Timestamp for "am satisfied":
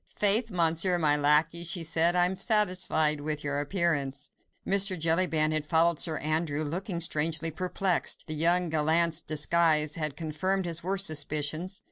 2.25-3.21